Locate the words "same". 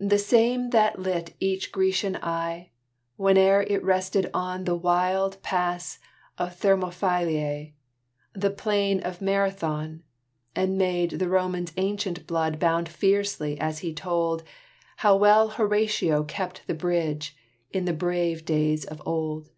0.18-0.70